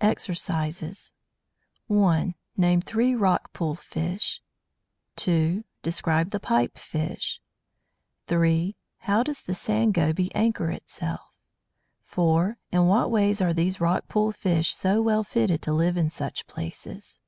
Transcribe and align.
EXERCISES 0.00 1.12
1. 1.88 2.34
Name 2.56 2.80
three 2.80 3.14
rock 3.14 3.52
pool 3.52 3.74
fish. 3.74 4.40
2. 5.16 5.62
Describe 5.82 6.30
the 6.30 6.40
Pipe 6.40 6.78
fish. 6.78 7.38
3. 8.26 8.76
How 9.00 9.22
does 9.22 9.42
the 9.42 9.52
Sand 9.52 9.92
Goby 9.92 10.34
anchor 10.34 10.70
itself? 10.70 11.34
4. 12.06 12.56
In 12.72 12.86
what 12.86 13.10
ways 13.10 13.42
are 13.42 13.52
these 13.52 13.78
rock 13.78 14.08
pool 14.08 14.32
fish 14.32 14.74
so 14.74 15.02
well 15.02 15.22
fitted 15.22 15.60
to 15.60 15.74
live 15.74 15.98
in 15.98 16.08
such 16.08 16.46
places? 16.46 17.20